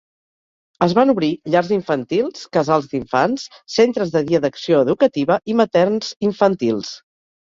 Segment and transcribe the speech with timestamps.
[0.85, 6.91] Es van obrir llars infantils, casals d’infants, centres de dia d’acció educativa i materns infantils.